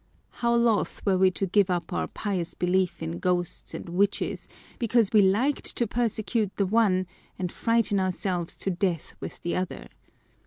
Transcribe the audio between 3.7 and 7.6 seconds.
and witches, because we liked to persecute the one, and